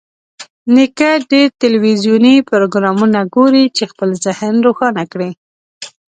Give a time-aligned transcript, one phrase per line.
[0.75, 5.31] نیکه ډېر تلویزیوني پروګرامونه ګوري چې خپل ذهن روښانه کړي.